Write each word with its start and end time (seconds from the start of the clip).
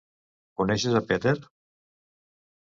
Coneixes 0.61 0.97
a 1.01 1.03
Peter? 1.11 1.35